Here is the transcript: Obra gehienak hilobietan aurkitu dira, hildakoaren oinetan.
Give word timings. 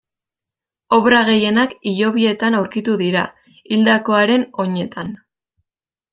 Obra 0.95 1.19
gehienak 1.27 1.75
hilobietan 1.91 2.57
aurkitu 2.61 2.95
dira, 3.03 3.27
hildakoaren 3.61 4.49
oinetan. 4.65 5.15